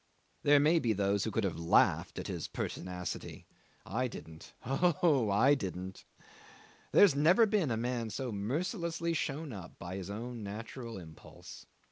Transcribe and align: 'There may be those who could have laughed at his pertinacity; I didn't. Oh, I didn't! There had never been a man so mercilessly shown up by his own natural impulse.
'There 0.41 0.59
may 0.59 0.79
be 0.79 0.93
those 0.93 1.23
who 1.25 1.29
could 1.29 1.43
have 1.43 1.59
laughed 1.59 2.17
at 2.17 2.25
his 2.25 2.47
pertinacity; 2.47 3.45
I 3.85 4.07
didn't. 4.07 4.51
Oh, 4.65 5.29
I 5.29 5.53
didn't! 5.53 6.05
There 6.91 7.05
had 7.05 7.15
never 7.15 7.45
been 7.45 7.69
a 7.69 7.77
man 7.77 8.09
so 8.09 8.31
mercilessly 8.31 9.13
shown 9.13 9.53
up 9.53 9.77
by 9.77 9.97
his 9.97 10.09
own 10.09 10.41
natural 10.41 10.97
impulse. 10.97 11.67